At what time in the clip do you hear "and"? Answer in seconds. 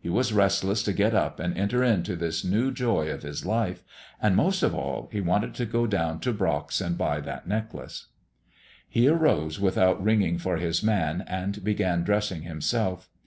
1.38-1.54, 4.18-4.34, 6.80-6.96, 11.28-11.62